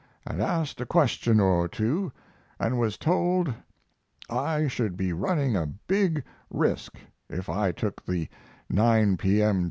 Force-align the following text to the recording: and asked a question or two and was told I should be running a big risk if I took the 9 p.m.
and 0.25 0.41
asked 0.41 0.81
a 0.81 0.85
question 0.87 1.39
or 1.39 1.67
two 1.67 2.11
and 2.59 2.79
was 2.79 2.97
told 2.97 3.53
I 4.31 4.67
should 4.67 4.97
be 4.97 5.13
running 5.13 5.55
a 5.55 5.67
big 5.67 6.23
risk 6.49 6.95
if 7.29 7.49
I 7.49 7.71
took 7.71 8.03
the 8.03 8.27
9 8.67 9.17
p.m. 9.17 9.59